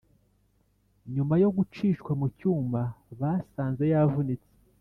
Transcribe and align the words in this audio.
nyuma 1.13 1.33
yo 1.43 1.49
gucishwa 1.55 2.11
mu 2.19 2.27
cyuma 2.37 2.81
basanze 3.19 3.83
yavunitse 3.93 4.49